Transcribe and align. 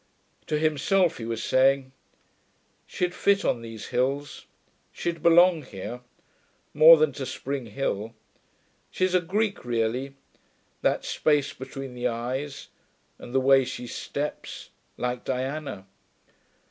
To 0.47 0.57
himself 0.57 1.19
he 1.19 1.25
was 1.25 1.43
saying, 1.43 1.91
'She'd 2.87 3.13
fit 3.13 3.45
on 3.45 3.61
these 3.61 3.89
hills; 3.89 4.47
she'd 4.91 5.21
belong 5.21 5.61
here, 5.61 6.01
more 6.73 6.97
than 6.97 7.11
to 7.11 7.23
Spring 7.27 7.67
Hill. 7.67 8.15
She's 8.89 9.13
a 9.13 9.21
Greek 9.21 9.63
really... 9.63 10.15
that 10.81 11.05
space 11.05 11.53
between 11.53 11.93
the 11.93 12.07
eyes, 12.07 12.69
and 13.19 13.31
the 13.31 13.39
way 13.39 13.63
she 13.63 13.85
steps... 13.85 14.71
like 14.97 15.23
Diana.... 15.23 15.85